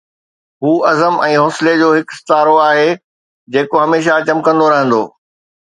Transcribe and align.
هو 0.63 0.69
عزم 0.91 1.17
۽ 1.27 1.35
حوصلي 1.41 1.73
جو 1.81 1.89
هڪ 1.97 2.07
استعارو 2.17 2.55
آهي، 2.69 2.89
جيڪو 3.57 3.85
هميشه 3.85 4.19
چمڪندو 4.31 4.75
رهندو. 4.77 5.03